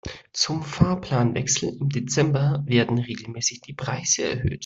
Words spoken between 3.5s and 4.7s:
die Preise erhöht.